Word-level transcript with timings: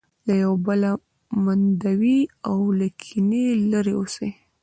له 0.25 0.33
یو 0.43 0.53
بله 0.67 0.91
منندوی 1.43 2.19
او 2.49 2.57
له 2.79 2.87
کینې 3.01 3.45
لرې 3.71 3.93
اوسي. 3.99 4.29